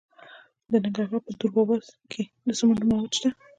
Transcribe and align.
د 0.71 0.73
ننګرهار 0.83 1.21
په 1.25 1.31
دور 1.39 1.51
بابا 1.55 1.75
کې 2.11 2.23
د 2.47 2.49
سمنټو 2.59 2.85
مواد 2.89 3.11
شته. 3.17 3.29